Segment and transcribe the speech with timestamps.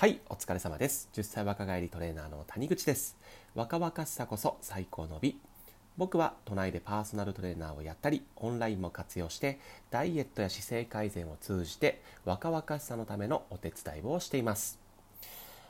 [0.00, 1.10] はい、お疲れ様です。
[1.12, 3.18] 10歳若返りトレーナーの谷口です。
[3.54, 5.38] 若々しさこそ最高の美。
[5.98, 9.60] 僕は都内でパーソナルトレーナーをやったり、オンラインも活用して、
[9.90, 14.78] ダイエットや姿勢改善を通じて、若々しさのためのお手伝いをしています。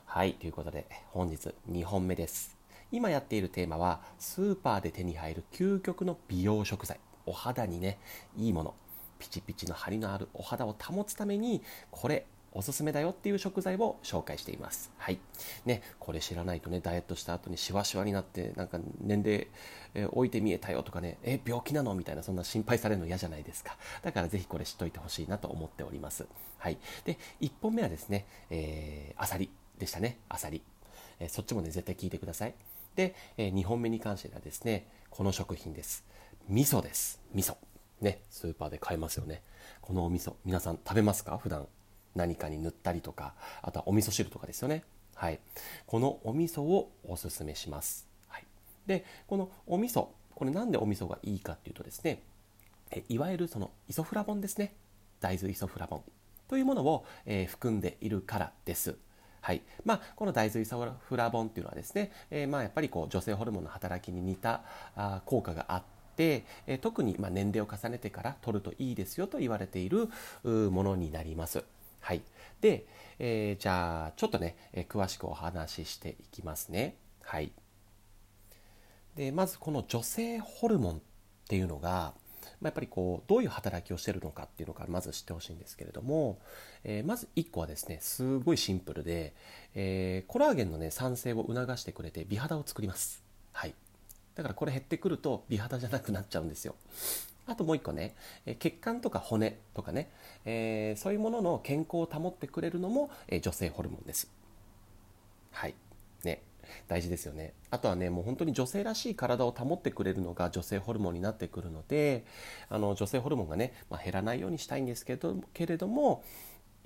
[0.05, 2.55] はい、ということで、本日2本目です。
[2.89, 7.01] 今やっているテーマは、スーパーで手に入る究極の美容食材。
[7.25, 7.99] お肌にね、
[8.37, 8.75] いいもの。
[9.19, 11.61] ピチピチの張りのあるお肌を保つために、
[11.91, 14.91] これ、おすすめだよっていう食材を紹介しています。
[14.97, 15.19] はい。
[15.65, 19.47] ね、これ知らないとね、ダイエットした後にシワシワになって、なんか年齢、
[19.93, 23.77] えー置いて見えたよとかね、え、病気なのみたいな、そんな心配されるの嫌じゃないですか。
[24.03, 26.25] だからぜひこれ知っといてほしいなと思っております。
[26.57, 26.77] はい。
[27.05, 30.19] で、1本目はですね、えー、アサリでしたね。
[30.29, 30.61] アサリ。
[31.19, 32.55] えーそっちもね、絶対聞いてください。
[32.95, 36.03] で、え2本目に関してはですね、この食品です。
[36.49, 37.21] 味噌です。
[37.33, 37.55] 味噌。
[38.01, 39.41] ね、スーパーで買えますよね。
[39.81, 41.37] このお味噌、皆さん食べますか？
[41.37, 41.67] 普段。
[42.15, 44.83] 何かに塗ったりとか、あとはお味噌汁とかですよね。
[45.15, 45.39] はい。
[45.85, 48.07] このお味噌をおすすめします。
[48.27, 48.45] はい。
[48.87, 52.23] で、このお味噌、これなんでお味噌がいいかっていうとですね、
[52.91, 54.73] えいわゆるそのイソフラボンですね。
[55.19, 56.01] 大豆イソフラボン
[56.49, 58.95] というものを、えー含んでいるからです。
[59.41, 64.61] はいまあ、この大豆イソフラボンっていうのはですね、えーまあ、やっぱりこう女性ホルモンの働きに似た
[64.95, 65.83] あ効果があっ
[66.15, 70.09] て、えー特にまあ年齢を重ねてから取るといいですよと言われている
[70.43, 71.63] ものになります。
[72.01, 72.21] はい、
[72.59, 72.85] で、
[73.19, 76.95] えーじゃあちょっとね、えー詳しくお話ししていきますね。
[77.23, 77.51] はい、
[79.15, 80.99] でまずこの女性ホルモンっ
[81.47, 82.13] ていうのが
[82.59, 86.39] まあやっぱりこうどういう働きをしてるのかっていうのからまず知ってほしいんですけれども、
[86.83, 89.33] えーまず1個はですねすごいシンプルで、
[89.75, 93.23] えコラーゲンの、ね、産生を促してくれて美肌を作ります、
[93.53, 93.75] はい、
[94.35, 96.75] だからこれ減ってくると美肌じゃなくなっちゃうんですよ。
[97.47, 98.15] あともう1個ね
[98.45, 100.11] えー血管とか骨とかね、
[100.45, 104.29] えーそういうものの健康を保ってくれるのも、えー女性ホルモンです。
[105.51, 105.75] はい。
[106.23, 106.41] ね。
[106.87, 107.53] 大事ですよね。
[107.69, 112.25] あとはねもう本当に女性らしい体を保ってくれるのが女性ホルモンになってくるので
[112.69, 116.23] あの女性ホルモンがね、まあ、減らないようにしたいんですけどけれども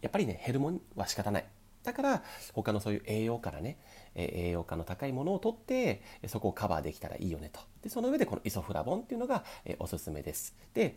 [0.01, 1.45] やっぱりね減るもんは仕方ない。
[1.85, 2.23] だから
[2.53, 3.77] 他のそういう栄養からね。
[4.15, 7.59] え栄養価の高いものを取ってそこをカバーできたらいいよねと。
[7.83, 10.55] でその上でこのイソフラボンっていうのがえおすすめです。
[10.73, 10.95] で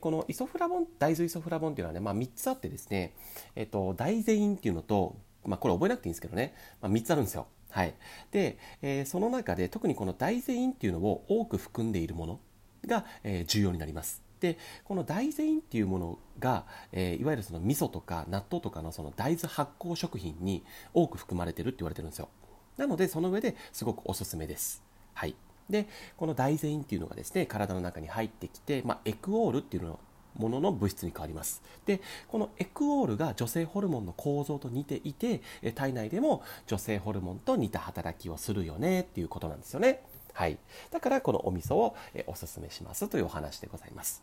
[0.00, 3.12] このイソフラボン大豆イソフラボンっていうのはね、まあ、3つあってですね、
[3.56, 7.46] えっと大豆インっていうのと、まあ、これ覚えなくていいんですけどね、まあ、3つあるんですよ。
[7.70, 7.94] はい。
[8.30, 12.40] で、えーその中で特にこの大豆インっていうのを多く含んでいるもの
[12.86, 14.29] が、えー重要になります。
[14.40, 20.64] でこの大豆インっていうものが、えーいわゆるその味噌とか納豆とかのその大豆発酵食品に
[20.94, 22.28] 多く含まれてるって言われてるんですよ。
[22.76, 24.82] なのでその上ですごくおすすめです。
[25.12, 25.34] はい。
[25.68, 25.86] で
[26.16, 30.00] この大豆インっていうのがですね体の中に入ってきて、まあ、エクオールっていうの
[30.36, 31.62] ものの物質に変わります。
[31.86, 35.42] でこのエクオールが女性ホルモンの構造と似ていて
[35.74, 40.02] 体内でも女性ホルモンと似た働きをするよねっていうことなんですよね。
[40.32, 40.58] はい。
[40.90, 41.96] だからこのお味噌を
[42.26, 44.22] おすすめしますというお話でございます。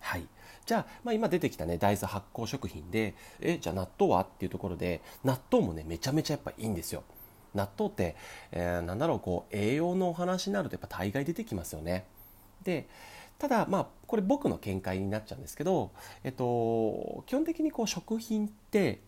[0.00, 0.26] はい、
[0.64, 7.02] じゃあ,、まあ今出てきた、ね、大豆発酵食品でえじゃあ納豆はっていうところで納豆もねめちゃめちゃやっぱいいんですよ。
[7.54, 8.14] 納豆って、
[8.52, 12.04] えーなんだろうこう栄養のお話になるとやっぱ大概出てきますよね。
[12.62, 12.86] で
[13.38, 15.90] ただまあこれ僕の見解になっちゃうんですけど、
[16.24, 19.00] えっと、基本的にこう食品って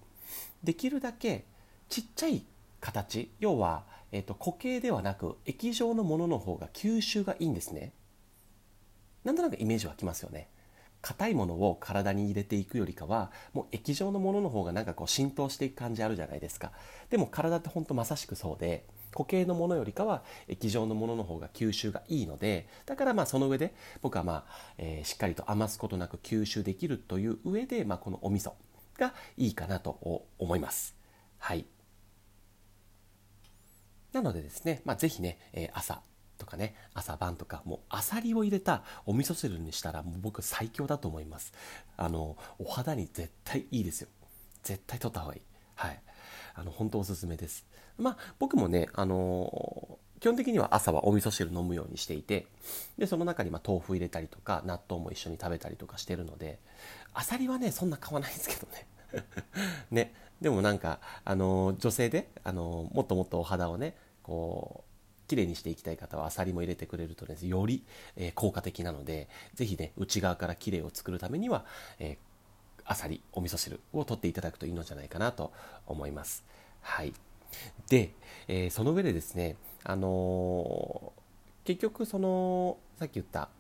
[0.63, 1.45] できるだけ
[1.89, 2.45] ちっちゃい
[2.81, 7.93] 形要は、えっと、固形ではなく液状のものの方が吸収がいいんですね。
[9.25, 10.49] なんとなくイメージ湧きますよね。
[11.01, 16.73] 硬いものを体に入れていくよりかはもう液状のものの方がなんかこう浸透していく感じあるじゃないですか。
[17.11, 28.53] でも体って本当まさしくそうで固形のものよりかは液状のものの方が吸収がいいのでだからまあその上で僕はまあ、えーしっかりと余すことなく吸収できるという上で、まあ、このお味噌
[28.99, 30.97] がいいかなと思います。
[31.39, 31.67] はい。
[34.19, 36.01] なのでですね、まあ、ぜひね、え朝
[36.39, 41.53] とかね朝晩とかもうアサリを入れたお味噌汁にしたらもう僕最強だと思います。
[41.97, 44.09] あのお肌に絶対いいですよ。
[44.63, 45.41] 絶対取った方がいい。
[45.75, 46.01] はい。
[46.55, 47.67] あの本当おすすめです。
[47.99, 52.47] まあ僕もねあの基本的には朝はお味噌汁飲むようにしていて
[52.97, 56.59] でその中にま豆腐入れたりとか納豆も一緒に食べたりとかしてるので
[57.15, 58.87] アサリはねそんな買わないんですけどね。
[59.91, 60.15] ね。
[60.41, 63.97] でもなんかあの女性であのもっともっとお肌をね
[64.29, 67.83] こう綺麗にしていきたい方はアサリも入れてくれるとねより、
[68.17, 71.65] えー効果的なのでぜひね内側から綺麗を作るためには、
[71.99, 72.17] えー
[72.91, 75.53] アサリお味噌汁を取っていただくといいのじゃないかなと
[75.87, 76.43] 思います。
[76.81, 77.13] はい。
[77.91, 78.13] で、
[78.49, 81.13] えーその上でですねあの
[81.65, 83.51] 結局そのさっき言った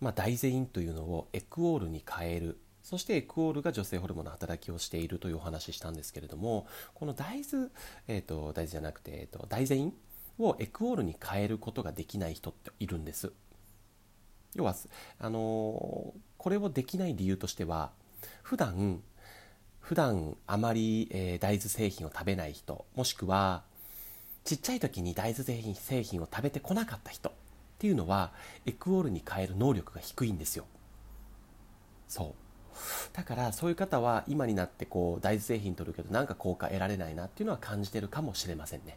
[0.00, 7.68] まあ、大豆インというのをエクオールに変えるそしてエクオールが女性ホルモンの働きをしているというお話ししたんですけれどもこの大豆、
[8.08, 9.92] えーと、大豆じゃなくて、えーと、大豆イン
[10.38, 13.32] をエクオールに変えることができない人っているんです。
[14.54, 14.74] 要は
[15.18, 17.92] あのー、これをできない理由としては
[18.42, 19.02] 普段
[19.80, 23.62] 普段あまり、えー、大豆製品を食べない人もしくは
[24.44, 27.32] ちっちゃい時に大豆製品製品を食べてこなかった人っ
[27.78, 28.32] ていうのは
[28.66, 30.66] エクオールに変える能力が低いんですよ。
[32.08, 32.41] そう。
[33.12, 38.96] だからそういう方は今になってこう大豆製品取るけどなんか効果得られないなっていうのは感じてるかもしれませんね。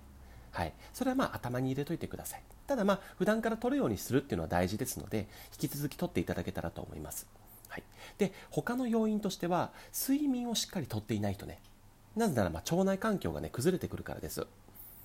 [0.52, 0.74] はい。
[0.94, 2.42] それはまあ頭に入れといてください。
[2.66, 7.28] ただまあ普段から取るようにするっていうのは大事ですので引き続き取っていただけたらと思います。
[7.68, 7.84] はい、
[8.18, 11.60] で他の要因としては睡眠をしっかりとっていないとね。
[12.16, 14.48] なぜならば腸内環境がね崩れてくるからです。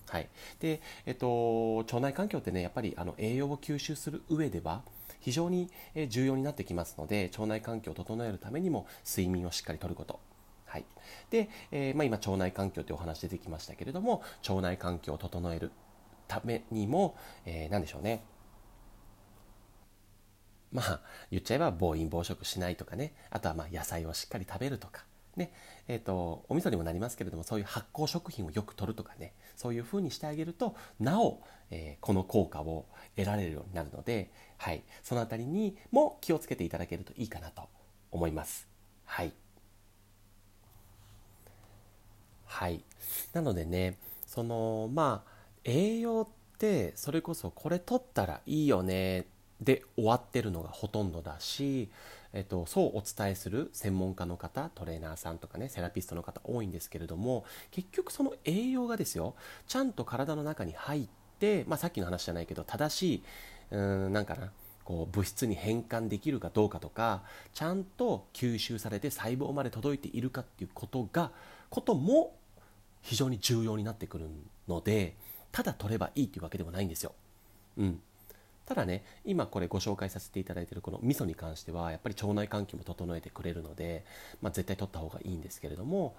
[0.09, 0.29] はい。
[0.61, 4.83] でえっと、腸内環境ってねやっぱりあの栄養を吸収する上では
[5.21, 5.71] 非常に
[6.09, 10.21] 重要になってきますので腸内環境を整えるためにも睡眠をしっかりとること。
[10.67, 10.85] はい。
[11.31, 15.73] でえー、まあ、今腸内環境というお話出てきましたけれども腸内環境を整える
[16.29, 18.23] ためにも、えー、何でしょうね。
[20.73, 21.01] まあ
[21.31, 23.13] 言っちゃえば暴飲暴食しないとかね。
[23.31, 25.05] あとはまあ野菜をしっかり食べるとか。
[25.41, 25.53] ね
[25.89, 37.69] えーと、お味噌にもなりますけれどもそういう発酵食品をよく摂るとかねそういうふうにしてあげるとなお、えー、この効果を得られるようになるので、はい、その辺りにも気をつけていただけるといいかなと
[38.13, 38.69] 思います。
[39.05, 39.33] はい、
[42.45, 42.85] はい、
[43.33, 43.97] なのでね
[44.27, 45.31] そのまあ
[45.65, 49.27] 栄養ってそれこそこれ取ったらいいよね
[49.61, 51.91] で終わってるのがほとんどだし、
[52.33, 59.35] えっと、そうお伝えする専門家の方トレーナーさんとかねセラピストの方多いんですけれども結局その栄養がですよ
[59.67, 61.09] ちゃんと体の中に入っ
[61.41, 63.23] て、まあ、さっきの話じゃないけど正しい
[63.73, 64.53] うーんなんかな
[64.85, 67.23] こう物質に変換できるかどうかとか
[67.53, 71.33] ちゃんと吸収されて細胞まで届いているかっていうことが
[71.69, 72.35] ことも
[73.03, 74.29] 非常に重要になってくる
[74.69, 75.17] ので
[75.53, 77.13] ただ取ればいいっていうわけでもないんですよ。
[77.77, 78.01] うん、
[78.71, 84.05] ただね今これご紹介させていただいているこの味噌に関してはやっぱり腸内環境も整えてくれるので、
[84.41, 86.15] まあ、絶対取った方がいいんですけれども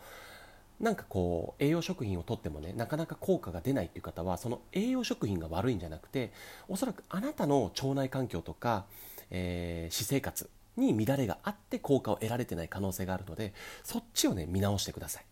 [0.77, 6.33] なんかこう栄養食品をとってもねなかなか効果が出ないっていう方はその栄養食品が悪いんじゃなくて
[6.67, 8.83] おそらくあなたの腸内環境とか、
[9.29, 13.53] えー、私生活に乱れがあって効果を得られてない可能性があるので
[13.85, 15.25] そっちをね見直してください、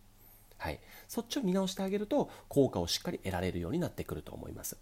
[0.57, 0.79] はい、
[1.09, 4.77] そっちを見直してあげると効果をしっかり得られるようになってくると思います。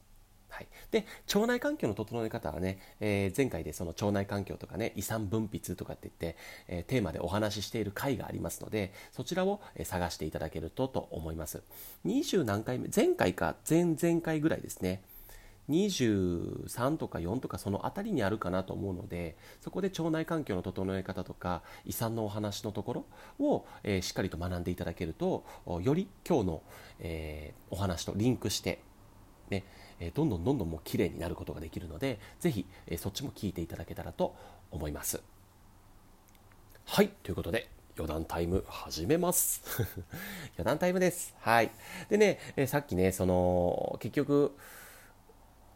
[0.58, 1.06] はい、で
[1.36, 11.62] 腸内環境の整え方はね、えー、前回でその腸内環境とかね遺産分泌とかって言って、えー、テーマでお話ししている回がありますのでそちらを、探していただけるとと思います。
[12.06, 15.04] 20何回目前回か前々回ぐらいですね。
[15.70, 23.06] 23とか4とかその辺りにあるかなと思うのでそこで腸内環境の整え方とか遺産のお話のところ
[23.40, 25.44] を、えー、しっかりと学んでいただけると
[25.82, 26.62] より今日の、
[27.00, 28.80] えー、お話とリンクして
[29.50, 29.64] ね
[30.00, 34.36] えどんどんどんどんもう綺麗になることができるのでぜひ、えそっちも聞いていただけたらと
[34.72, 35.22] 思います。
[36.86, 39.64] はいということで余談タイム始めます。
[40.56, 41.36] 余談タイムです。
[41.40, 41.72] はい。
[42.10, 44.56] でね、えさっきねその結局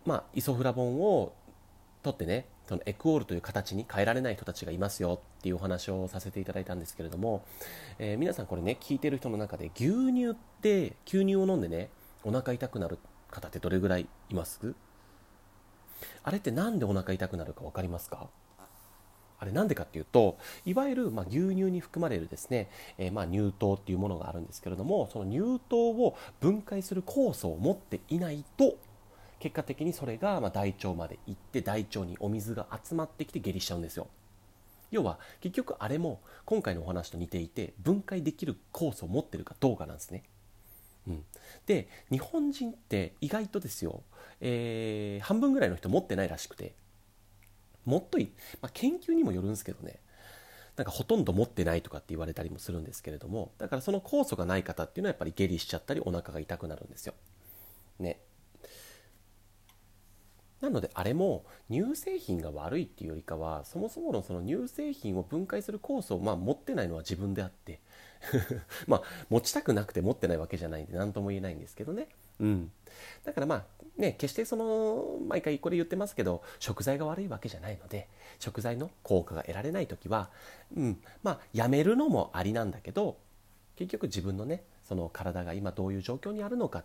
[0.05, 1.33] まあイソフラボンを
[2.03, 7.43] 取ってねそのエクオールという形に変えられない人たちがいますよっていうお話をさせていただいたんですけれども、
[7.99, 11.89] えー、皆さんこれね聞いてる人の中で牛乳って牛乳を飲んでね
[12.23, 12.99] お腹痛くなる
[13.31, 14.75] 方ってどれぐらいいます？
[16.23, 18.27] あれって何でお腹痛くなるか分かりますか？
[19.39, 22.69] あれなんでかっていうといわゆるま牛乳に含まれるですね、
[22.99, 28.75] えー、ま乳糖っていうものがあるんですけれどもその乳糖を分解する酵素を持っていないと
[29.39, 34.05] 結果的にそれがま大腸まで行って大腸にお水が集まってきて下痢しちゃうんですよ。
[34.91, 40.21] 要は結局あれも今回のお話と似ていて分解できる酵素を持ってるかどうかなんですね。
[41.07, 41.25] うん、
[41.65, 44.03] で日本人って意外とですよ、
[44.39, 46.73] えー、半分ぐらいの人持ってないらしくて。
[47.85, 48.31] もっとい、
[48.61, 49.99] まあ、研究にもよるんですけどね。
[50.75, 53.51] なんかほとんど持ってないとかって言われたりもするんですけれども。
[53.57, 57.13] だからその酵素がない方っていうのはやっぱり下痢しちゃったりお腹が痛くなるんですよ。
[57.99, 58.19] ね。
[60.61, 67.79] なのであれも乳製品が悪いっていうよりかはそもそものその乳製品を分解する酵素をまあ持ってないのは自分であって。
[68.87, 72.07] まあ持ちたくなくて持ってないわけじゃないんで何とも言えないんですけどね。
[72.39, 72.71] うん、
[73.23, 73.65] だからまあ
[73.97, 78.07] ね決してその毎回これ言ってますけど食材が悪いわけじゃないので
[78.39, 80.31] 食材の効果が得られない時は、
[80.75, 83.17] うん、まあやめるのもありなんだけど
[83.75, 86.83] 結局自分のねその体が今どういう状況にあるのか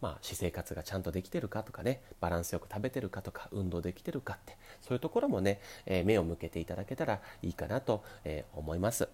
[0.00, 9.08] まあ、私生活がちゃんとできてるかとかねバランスよく食べてるかとか運動できてるかってそういうところもね、えー、目を向けていただけたらいいかなと、えー、思います。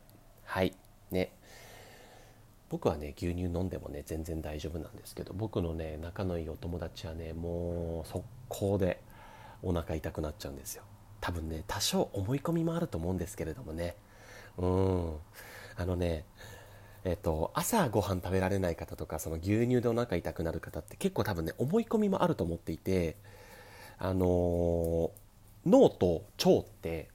[0.45, 0.75] はい。
[1.11, 1.33] ね。
[2.69, 9.01] 僕はね牛乳飲んでもね全然大丈夫なんですけど僕のね仲のいいお友達はねもう速攻で
[9.63, 10.85] お腹痛くなっちゃうんですよ。
[11.21, 13.97] 多分ね多少思い込みもあると思うんですけれどもね。
[14.57, 15.15] うん。
[15.77, 16.25] あのね
[17.05, 23.17] えっと、朝ご飯食べられない方とかその牛乳でお腹痛くなる方って結構多分ね思い込みもあると思っていて
[23.99, 25.11] あのー、
[25.65, 27.09] 脳と腸って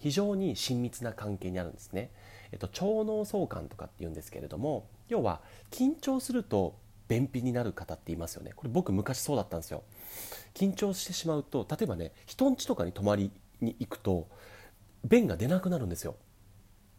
[0.00, 2.10] 非常に親密な関係にあるんですね、
[2.52, 5.40] えっと、腸脳相関とかって言うんですけれども要は
[5.70, 6.76] 緊張すると
[7.08, 8.52] 便秘になる方っていますよね。
[8.54, 9.82] これ僕昔そうだったんですよ。
[10.54, 14.28] 緊張してしまうと例えばね人ん家とかに泊まりに行くと
[15.04, 16.16] 便が出なくなるんですよ。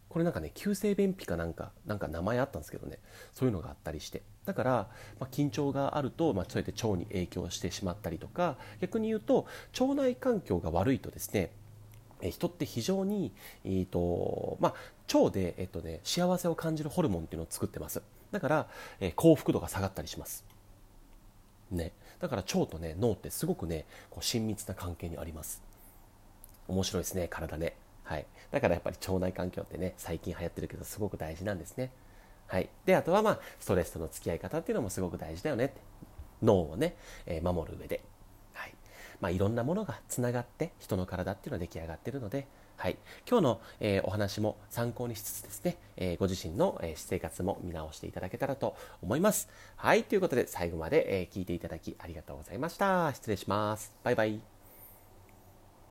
[0.09, 2.97] これなんかね急性便秘かなんかなんか名前あったんですけどね。
[3.33, 4.23] そういうのがあったりして。
[4.45, 4.71] だから、
[5.19, 9.45] まあ、緊張があると、まあ、そうやって腸に影響してしまったりとか逆に言うと
[9.79, 11.51] 腸内環境が悪いとですね
[12.21, 13.31] 人って非常に、
[13.63, 18.01] えーとまあ、腸で、えっとね、幸せを感じるホルモンっていうのを作ってます。
[18.31, 18.67] だから、
[18.99, 20.45] えー、幸福度が下がったりします、
[21.71, 25.63] ね、だから腸と、ね、脳ってすごくねこう親密な関係にあります。
[26.67, 27.75] 面白いですね体ね。
[28.03, 28.25] はい。
[28.51, 31.91] だからやっぱり腸内環境ってね最近流行ってるけどすごく大事なんですね。
[32.47, 32.69] はい。
[32.85, 35.81] であとはまあストレスとの付き合い方っていうのもすごく大事だよねって。
[36.41, 36.95] 脳をね、
[37.25, 38.01] えー、守る上で。
[39.21, 42.47] まあ、いろんなものがつながって人の体っていうのは出来上がってるので、
[42.77, 42.97] はい、
[43.29, 49.49] 今日の、えー、お話も参考にしつつですね、えー、ご自身の、えー、私生活も見直していただけたらと思います。
[49.75, 53.13] はい、ということで最後まで、え聞いていただきありがとうございました。
[53.13, 53.93] 失礼します。
[54.03, 54.58] バイバイ。